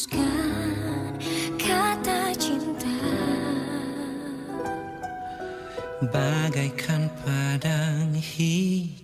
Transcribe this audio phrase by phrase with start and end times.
[0.00, 1.12] Hembuskan
[1.60, 2.96] kata cinta.
[6.08, 8.99] Bagaikan padang hijau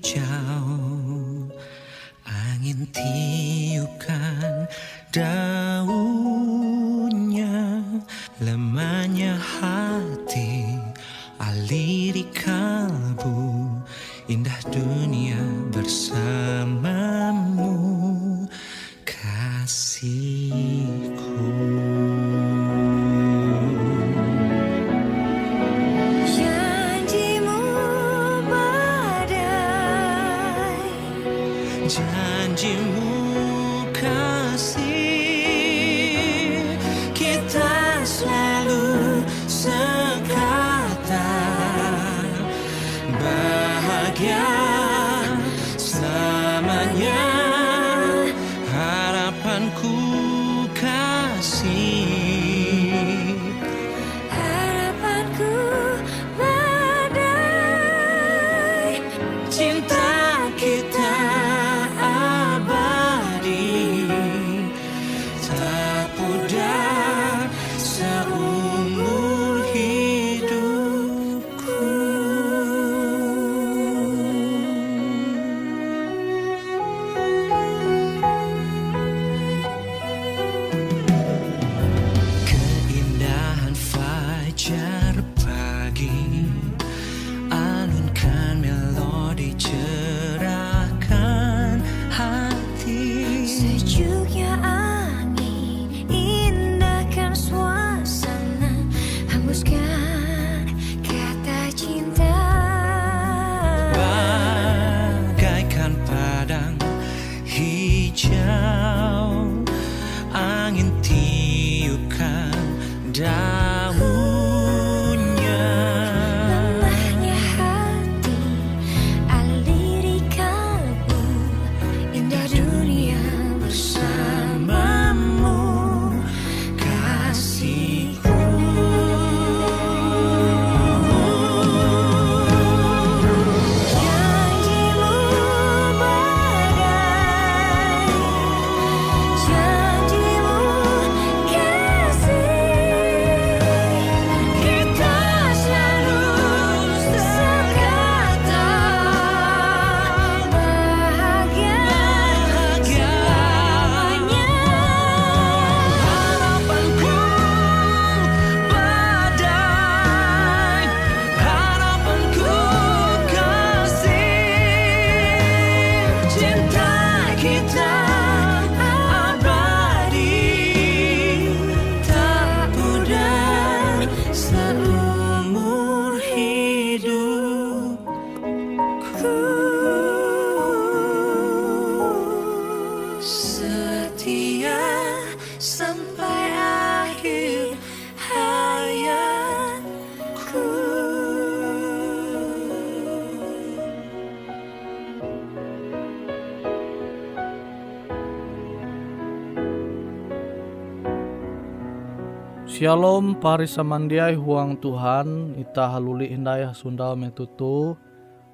[202.76, 207.96] Shalom pari samandiai huang Tuhan ita haluli indaya sundal metutu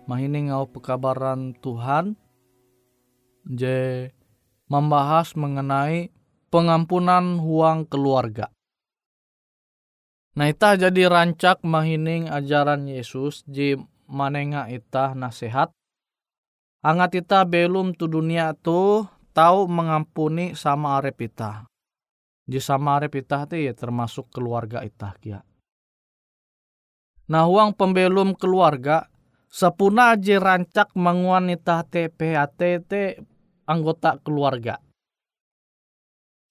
[0.06, 2.14] mahini ngau pekabaran Tuhan
[3.50, 4.14] je
[4.70, 6.14] membahas mengenai
[6.54, 8.46] pengampunan huang keluarga.
[10.38, 13.74] Nah itah jadi rancak mahining ajaran Yesus di
[14.06, 15.74] manenga itah nasihat.
[16.78, 19.02] Angat itah belum tu dunia tu
[19.34, 21.26] tahu mengampuni sama arep
[22.52, 22.60] itah.
[22.60, 25.40] Di sama arep itah tu ya termasuk keluarga itah kia.
[27.32, 29.08] Nah uang pembelum keluarga
[29.48, 33.24] sepuna aja rancak manguan itah te PHT te
[33.64, 34.76] anggota keluarga.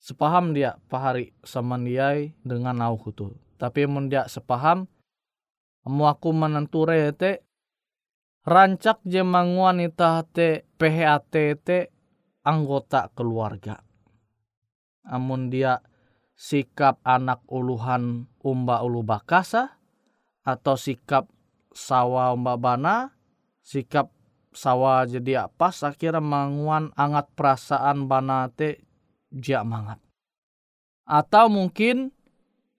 [0.01, 3.37] Sepaham dia pahari sama dia dengan au tu.
[3.61, 4.89] Tapi mun dia sepaham,
[5.85, 7.45] mu aku menenture te
[8.41, 11.93] rancak je manguan itah te PHT te
[12.41, 13.77] anggota keluarga.
[15.05, 15.77] Amun dia
[16.41, 19.77] sikap anak uluhan umba ulu bakasa
[20.41, 21.29] atau sikap
[21.69, 23.13] sawa umba bana,
[23.61, 24.09] sikap
[24.49, 28.81] sawa jadi apa akhirnya manguan angat perasaan bana te
[29.29, 30.01] jia mangat.
[31.05, 32.09] Atau mungkin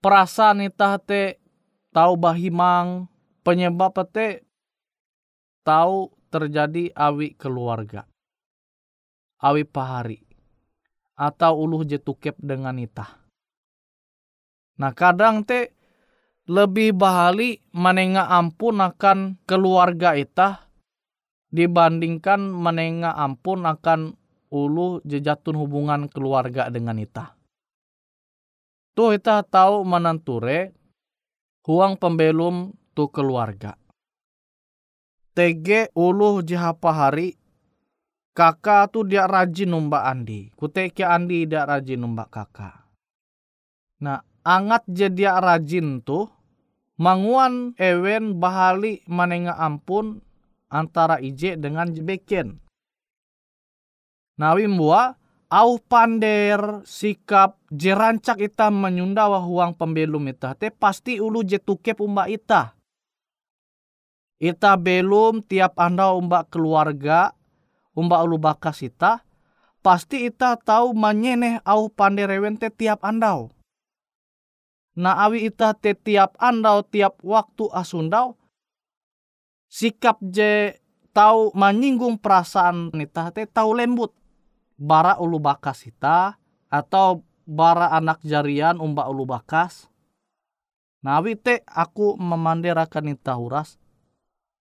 [0.03, 1.39] perasaan itah te
[1.95, 3.07] tahu bahimang
[3.47, 4.43] penyebab te
[5.63, 8.03] tahu terjadi awi keluarga.
[9.39, 10.19] Awi pahari.
[11.15, 13.22] Atau uluh jetukep dengan itah.
[14.81, 15.73] Nah kadang te
[16.49, 20.67] lebih bahali menenga ampun akan keluarga itah
[21.53, 24.17] dibandingkan menenga ampun akan
[24.49, 27.37] ulu jejatun hubungan keluarga dengan itah.
[28.93, 30.73] Tuh itah tahu menenture
[31.65, 33.77] huang pembelum tu keluarga.
[35.33, 37.33] TG ulu jihapa hari
[38.37, 40.53] kakak tu dia rajin numba Andi.
[40.53, 42.85] Kuteki Andi dia rajin numba kakak.
[44.05, 46.27] Nah, angat je dia rajin tuh
[46.99, 50.21] manguan ewen bahali manenga ampun
[50.67, 52.59] antara ije dengan jebeken.
[54.37, 55.15] Nawi mbua
[55.53, 62.25] au pander sikap jerancak ita menyunda huang pembelum ita te pasti ulu je tukep umba
[62.25, 62.73] ita.
[64.41, 67.31] Ita belum tiap anda umba keluarga
[67.93, 69.21] umba ulu bakas ita
[69.85, 73.53] pasti ita tahu manyeneh au panderewen te tiap andau.
[74.93, 78.37] Na awi ita te tiap andau tiap waktu asundau
[79.73, 80.77] sikap je
[81.17, 84.13] tahu menyinggung perasaan ita te tahu lembut
[84.77, 86.37] bara ulu bakas ita
[86.69, 89.89] atau bara anak jarian umba ulu bakas.
[91.01, 93.81] Nawi te aku memanderakan ita huras.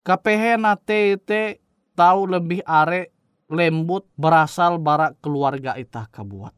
[0.01, 1.61] Kapehena te te
[1.93, 3.13] tahu lebih are
[3.47, 6.56] lembut berasal bara keluarga ita kabuat.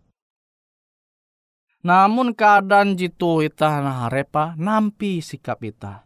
[1.80, 6.04] Namun keadaan jitu ita naharepa nampi sikap ita.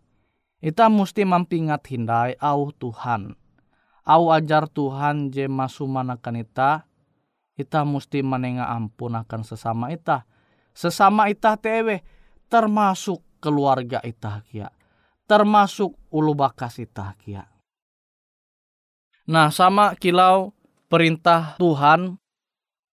[0.63, 3.33] Ita mesti mampingat hindai au Tuhan.
[4.05, 6.85] Au ajar Tuhan je masu manakan ita.
[7.57, 10.29] Ita mesti menenga ampun akan sesama ita.
[10.71, 12.05] Sesama ita tewe
[12.47, 14.69] termasuk keluarga ita kia.
[15.25, 17.49] Termasuk ulu bakas ita kia.
[19.27, 20.53] Nah sama kilau
[20.85, 22.19] perintah Tuhan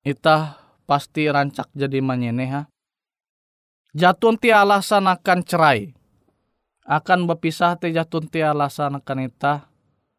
[0.06, 0.59] ita
[0.90, 2.66] pasti rancak jadi menyeneha.
[3.94, 5.94] Jatun ti alasan akan cerai.
[6.82, 9.70] Akan berpisah ti jatun ti alasan akan ita.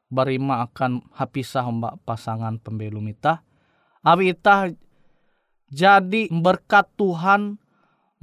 [0.08, 3.44] Barima akan hapisah mbak pasangan pembelum ita.
[4.00, 4.72] Abi ita
[5.68, 7.60] jadi berkat Tuhan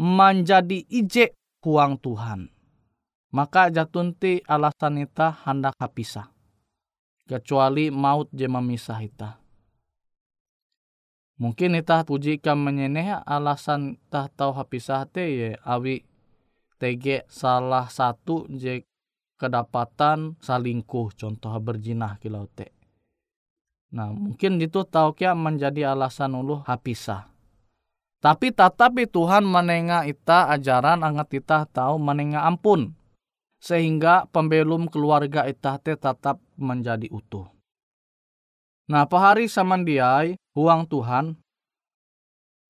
[0.00, 2.48] menjadi ije huang Tuhan.
[3.28, 6.32] Maka jatun ti alasan ita hendak hapisah.
[7.28, 9.47] Kecuali maut je memisah ita.
[11.38, 16.02] Mungkin ita puji kam menyeneh alasan tah tahu hapisah te ye awi
[16.82, 18.82] TG salah satu je
[19.38, 22.74] kedapatan salingkuh contoh berjinah kilau te.
[23.94, 27.30] Nah mungkin itu tahu kia menjadi alasan ulu hapisah.
[28.18, 32.98] Tapi tetapi Tuhan menenga ita ajaran angat ita tahu menenga ampun.
[33.62, 37.57] Sehingga pembelum keluarga ita te tetap menjadi utuh.
[38.88, 41.36] Nah, pahari samandiai huang Tuhan.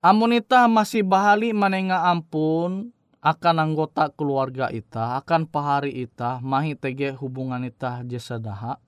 [0.03, 2.91] Amun ita masih bahali menenga ampun
[3.23, 8.83] akan anggota keluarga ita, akan pahari ita, mahi tege hubungan ita jesadaha.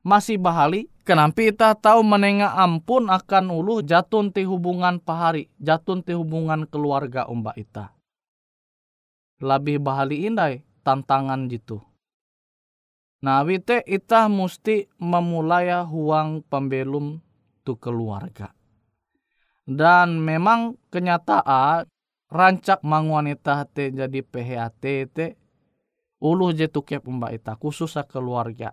[0.00, 6.16] Masih bahali, kenapa ita tahu menenga ampun akan ulu jatun ti hubungan pahari, jatun ti
[6.16, 7.92] hubungan keluarga umba ita.
[9.36, 11.87] Lebih bahali indai tantangan gitu.
[13.18, 17.18] Nah, wite ita mesti memulai huang pembelum
[17.66, 18.54] tu keluarga.
[19.66, 21.90] Dan memang kenyataan
[22.30, 25.26] rancak manguan ita te jadi PHT te
[26.22, 28.70] ulu je tukep mbak ita khusus keluarga.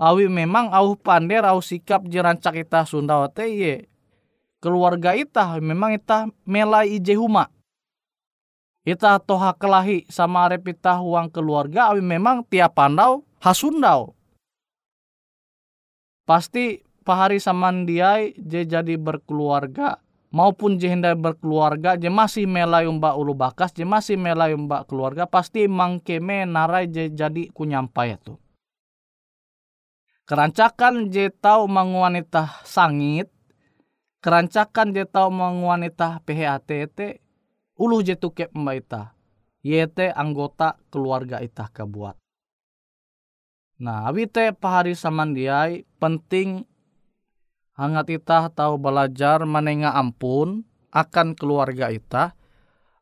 [0.00, 3.86] Awi memang au pander au sikap je rancak ita Sunda te ye
[4.58, 7.52] keluarga ita memang ita melai ije huma.
[8.82, 14.14] Ita toha kelahi sama arep ita huang keluarga awi memang tiap pandau hasundau.
[16.26, 19.98] Pasti pahari samandiai je jadi berkeluarga
[20.34, 25.26] maupun je hendak berkeluarga je masih melai umba ulu bakas je masih melai umba keluarga
[25.26, 28.34] pasti mangkeme narai je jadi kunyampai itu.
[30.22, 33.28] Kerancakan je tau manguanita sangit,
[34.22, 37.21] kerancakan je tau manguanita PHAT
[37.82, 39.02] te, ulu je tukep mbak ita.
[39.66, 42.14] Yete anggota keluarga ita kebuat.
[43.82, 46.62] Nah, awi te pahari samandiai penting
[47.74, 50.62] hangat ita tahu belajar menenga ampun
[50.94, 52.38] akan keluarga ita.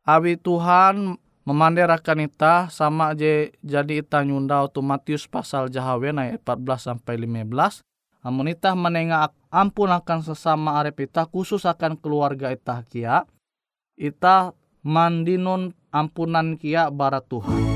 [0.09, 6.97] Awi Tuhan memanderakan ita sama je jadi ita nyunda tu Matius pasal Jahawen ayat 14
[6.97, 7.85] sampai 15.
[8.21, 13.25] Amun ita menenga ampun akan sesama arep ita khusus akan keluarga ita kia.
[14.01, 17.70] Ita mandinun ampunan kia barat Tuhan.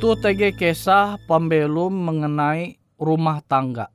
[0.00, 3.92] Itu tege kisah pembelum mengenai rumah tangga.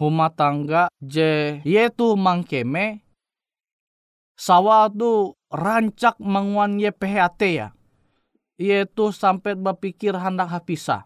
[0.00, 3.04] Rumah tangga je yaitu mangkeme
[4.32, 7.76] sawa tu rancak menguan ye PHT ya.
[8.56, 11.04] Yaitu sampai berpikir hendak hapisah.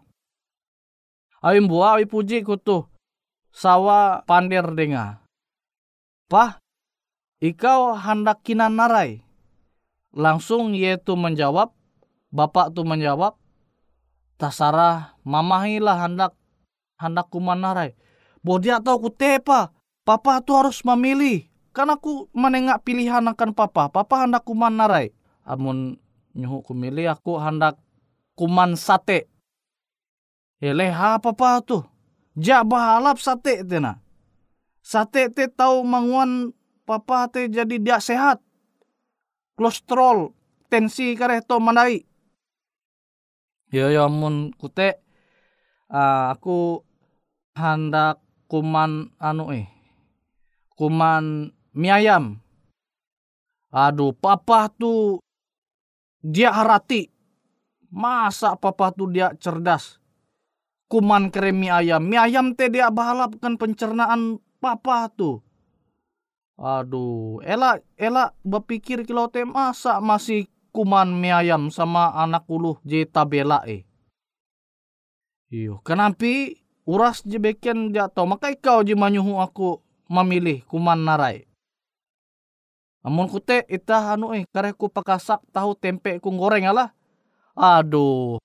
[1.43, 2.87] Awi buah awi puji kutu
[3.51, 5.27] sawa pandir dengar.
[6.31, 6.55] Pah,
[7.43, 9.27] ikau hendak kinan narai.
[10.15, 11.75] Langsung yaitu menjawab,
[12.31, 13.40] bapak tu menjawab,
[14.41, 16.33] tasarah mamahilah hendak
[16.97, 17.93] hendak kuman narai.
[18.41, 19.69] Bo dia tahu ku tepa,
[20.01, 21.45] papa tu harus memilih.
[21.71, 25.13] Kan aku menengak pilihan akan papa, papa hendak kuman narai.
[25.45, 26.01] Amun
[26.33, 27.77] nyuhu ku milih aku hendak
[28.33, 29.29] kuman sate.
[30.57, 31.85] Eleha papa tu.
[32.33, 34.01] Ja bahalap sate tena.
[34.81, 36.49] Sate te tahu manguan
[36.89, 38.41] papa te jadi dia sehat.
[39.53, 40.33] Kolesterol,
[40.73, 42.10] tensi kareh to mandai.
[43.71, 44.99] Ya ya mun kute
[45.87, 46.83] ah, aku
[47.55, 48.19] hendak
[48.51, 49.71] kuman anu eh
[50.75, 52.41] kuman mie ayam.
[53.71, 55.23] Aduh, papa tu
[56.19, 57.07] dia harati.
[57.87, 59.99] Masa papa tu dia cerdas.
[60.91, 62.03] Kuman kere mie ayam.
[62.03, 65.39] Mie ayam teh dia bahalapkan pencernaan papa tu.
[66.59, 73.03] Aduh, elak elak berpikir kilau teh masa masih kuman mie ayam sama anak uluh je
[73.05, 73.83] tabela eh.
[75.51, 76.55] Iyo, kenapa
[76.87, 81.47] uras je beken jatuh maka kau je manyuhu aku memilih kuman narai.
[83.01, 86.93] Amun kute itah anu eh kareku pakasak tahu tempe ku goreng alah.
[87.57, 88.37] Aduh.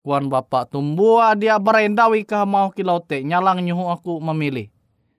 [0.00, 4.72] Kuan bapak tumbua dia berendawi kah mau kilau te nyalang nyuhu aku memilih.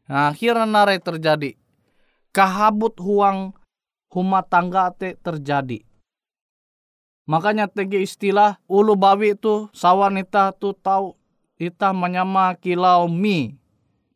[0.10, 1.54] Nah, akhirnya narai terjadi.
[2.34, 3.54] Kahabut huang
[4.10, 5.86] huma tangga te terjadi.
[7.32, 11.16] Makanya tegi istilah ulu bawi tu sawan ita tu tahu
[11.56, 13.56] ita menyama kilau mie.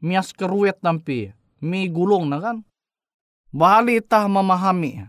[0.04, 1.32] Mias keruet nampi.
[1.64, 2.68] Mie gulung na kan.
[3.56, 5.08] Bahali ita memahami.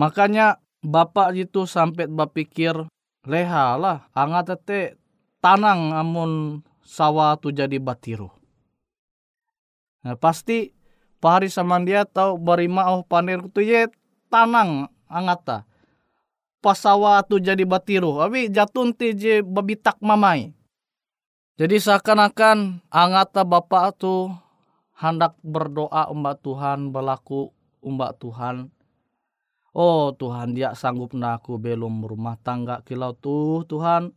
[0.00, 2.88] Makanya bapak itu sampai berpikir
[3.28, 4.96] leha lah angat tete
[5.44, 8.32] tanang amun sawa tu jadi batiru.
[10.00, 10.72] Nah, pasti
[11.20, 13.92] pahari sama dia tahu berima oh panir tu ye
[14.32, 15.68] tanang angata.
[16.60, 18.20] Pasawa tu jadi batiru.
[18.20, 20.52] Tapi jatun ti je babitak mamai.
[21.60, 24.32] Jadi seakan-akan angata bapak tu
[24.96, 27.52] hendak berdoa umbak Tuhan berlaku
[27.84, 28.72] umbak Tuhan.
[29.76, 34.12] Oh Tuhan dia sanggup naku belum rumah tangga kilau tuh Tuhan.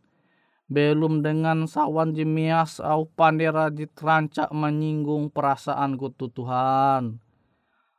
[0.72, 7.20] Belum dengan sawan jemias au pandera diterancak menyinggung perasaanku tuh Tuhan.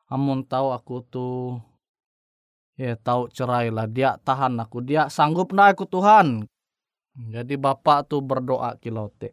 [0.09, 1.61] Amun tahu aku tuh
[2.75, 6.47] ya tahu cerai lah dia tahan aku dia sanggup nak aku Tuhan.
[7.15, 9.31] Jadi bapak tuh berdoa kilau te.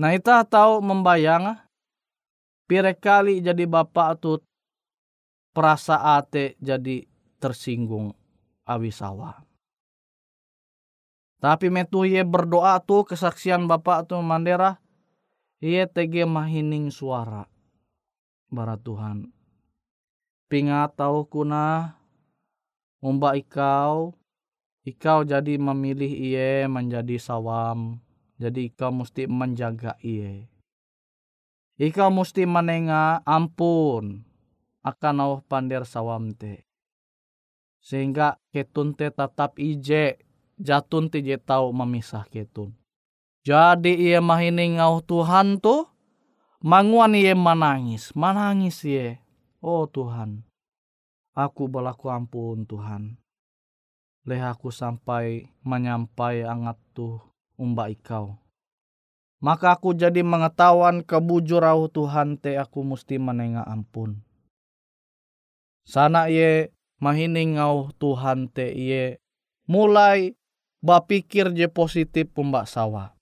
[0.00, 1.60] Nah kita tahu membayang
[2.64, 4.40] pire kali jadi bapak tuh
[5.52, 7.04] perasa ate jadi
[7.36, 8.16] tersinggung
[8.64, 9.44] awi sawah.
[11.40, 14.76] Tapi metu ye berdoa tuh kesaksian bapak tuh mandera.
[15.60, 17.44] Ye tege mahining suara.
[18.48, 19.39] Bara Tuhan.
[20.50, 21.94] Pingat tahu kuna.
[22.98, 24.18] Umba ikau.
[24.82, 28.02] Ikau jadi memilih iye menjadi sawam.
[28.34, 30.50] Jadi ikau mesti menjaga iye.
[31.78, 34.26] Ikau mesti menenga ampun
[34.82, 36.66] akan awah pander sawam te.
[37.78, 40.18] Sehingga ketun te tetap ije
[40.58, 42.74] jatun ti je tau memisah ketun.
[43.46, 45.86] Jadi ia mahini ngau Tuhan tu
[46.58, 49.22] manguan ia menangis, menangis ia.
[49.60, 50.40] Oh Tuhan,
[51.36, 53.20] aku berlaku ampun Tuhan.
[54.24, 57.20] Leh aku sampai menyampai angat tu
[57.60, 58.40] umba ikau.
[59.44, 64.24] Maka aku jadi mengetahuan kebujurau Tuhan te aku mesti menengah ampun.
[65.84, 69.20] Sana ye mahini ngau Tuhan te ye
[69.68, 70.32] mulai
[70.80, 73.12] bapikir je positif pembak sawah.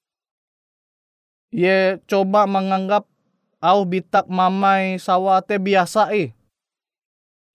[1.51, 3.11] Ye coba menganggap
[3.59, 6.35] au bitak mamai sawah te biasa eh.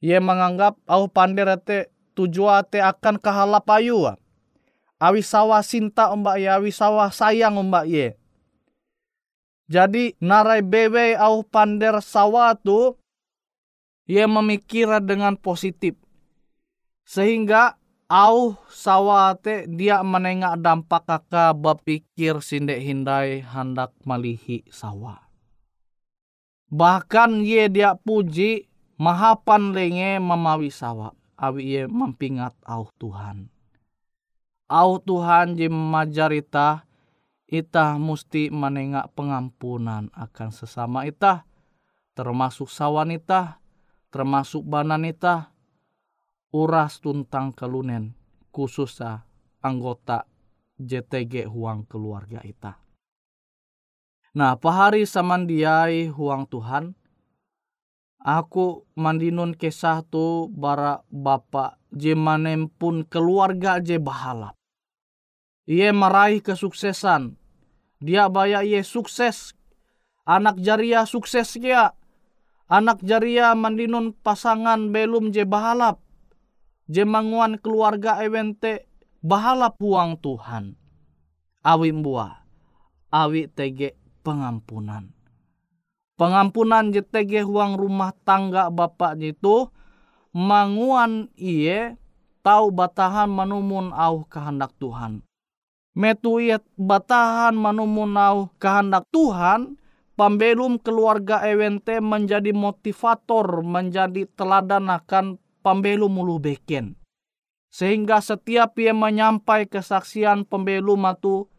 [0.03, 4.03] Ye menganggap au pandir te tujuan te akan kahalap ayu.
[4.07, 4.19] ah.
[5.03, 8.15] Awi sawah sinta umbak ye, awi sawah sayang umbak ye.
[9.67, 12.95] Jadi narai bewe au pander sawah tu
[14.07, 15.95] ye memikir dengan positif.
[17.03, 17.75] Sehingga
[18.07, 25.32] au sawate dia menengak dampak kaka berpikir sindek hindai hendak malihi sawah.
[26.73, 28.65] Bahkan ye dia puji
[28.97, 31.13] mahapan lenge memawi sawah.
[31.37, 33.53] Awi ye mempingat au Tuhan.
[34.73, 36.89] au Tuhan je majar ita
[37.45, 41.45] ita musti menengak pengampunan akan sesama ita
[42.17, 43.61] termasuk sawan ita
[44.09, 45.53] termasuk banan ita
[46.49, 48.17] uras tuntang kelunen
[48.49, 49.29] khususnya
[49.61, 50.25] anggota
[50.73, 52.82] JTG huang keluarga ita.
[54.33, 56.97] Nah, pahari samandiai huang Tuhan,
[58.17, 64.57] aku mandinun kisah tu bara bapa je manem pun keluarga je bahalap.
[65.69, 67.37] Ia meraih kesuksesan.
[68.01, 69.53] Dia baya ia sukses.
[70.25, 71.93] Anak jaria sukses kia.
[72.67, 76.01] Anak jaria mandinun pasangan belum je bahalap.
[76.89, 78.89] Je manguan keluarga ewente
[79.21, 80.73] bahalap uang Tuhan.
[81.63, 82.43] Awi mbua.
[83.13, 85.11] Awi tege pengampunan.
[86.15, 89.67] Pengampunan je tege huang rumah tangga bapak itu
[90.31, 91.99] manguan iye
[92.39, 95.21] tau batahan manumun au kehendak Tuhan.
[95.93, 99.77] Metu iye batahan manumun au kehendak Tuhan,
[100.17, 106.97] pambelum keluarga ewente menjadi motivator, menjadi teladan akan pambelum mulu beken.
[107.73, 111.49] Sehingga setiap ia menyampai kesaksian pembelum atu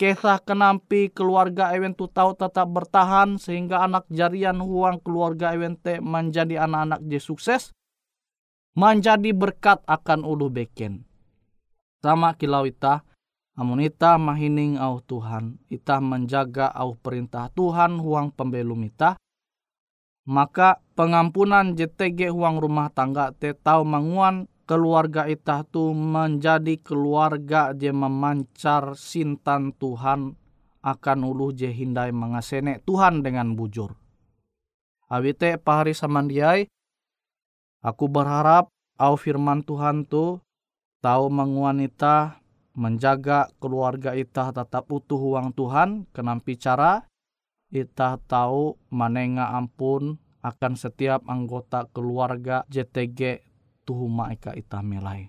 [0.00, 7.00] kisah kenampi keluarga ewentu tahu tetap bertahan sehingga anak jarian huang keluarga ewente menjadi anak-anak
[7.06, 7.70] je sukses
[8.72, 11.04] menjadi berkat akan ulu beken.
[12.00, 13.04] Sama kilau ita,
[13.54, 19.20] amun ita mahining au Tuhan, ita menjaga au perintah Tuhan huang pembelum ita,
[20.26, 27.90] maka pengampunan JTG huang rumah tangga te tau manguan keluarga ita tu menjadi keluarga je
[27.90, 30.38] memancar sintan Tuhan
[30.82, 33.94] akan ulu je hindai mengasene Tuhan dengan bujur.
[35.12, 36.66] Awite pahari samandiai,
[37.84, 40.40] aku berharap au firman Tuhan tu
[41.04, 42.40] tahu menguan ita
[42.72, 47.04] menjaga keluarga ita tetap utuh uang Tuhan kenampi cara
[47.68, 53.51] ita tahu manenga ampun akan setiap anggota keluarga JTG
[53.86, 55.28] tuhuma ika ita melai.